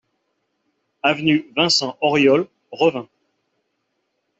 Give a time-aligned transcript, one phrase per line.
[1.03, 3.07] Avenue Vincent Auriol, Revin